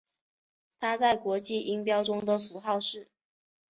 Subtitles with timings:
[0.79, 3.07] 它在国际音标中的符号是。